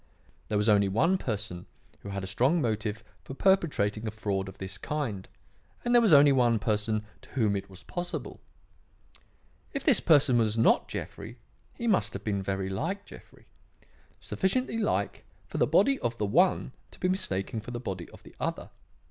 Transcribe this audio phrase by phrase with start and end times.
[0.47, 1.67] There was only one person
[1.99, 5.29] who had a strong motive for perpetrating a fraud of this kind,
[5.85, 8.39] and there was only one person to whom it was possible.
[9.73, 11.37] If this person was not Jeffrey,
[11.75, 13.45] he must have been very like Jeffrey;
[14.19, 18.23] sufficiently like for the body of the one to be mistaken for the body of
[18.23, 18.71] the other.